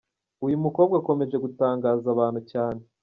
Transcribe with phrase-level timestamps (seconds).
[0.45, 2.81] Uyu mukobwa akomeje gutangaza abantu cyane.